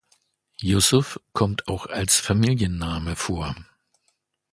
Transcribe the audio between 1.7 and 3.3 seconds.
als Familienname